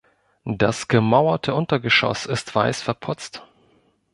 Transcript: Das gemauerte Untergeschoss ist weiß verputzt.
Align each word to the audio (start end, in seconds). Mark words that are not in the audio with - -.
Das 0.45 0.87
gemauerte 0.87 1.53
Untergeschoss 1.53 2.25
ist 2.25 2.55
weiß 2.55 2.81
verputzt. 2.81 3.43